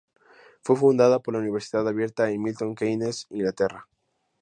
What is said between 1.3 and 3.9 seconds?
la universidad abierta en Milton Keynes, Inglaterra.